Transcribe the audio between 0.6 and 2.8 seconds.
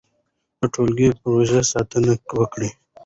ټولګټو پروژو ساتنه وکړئ.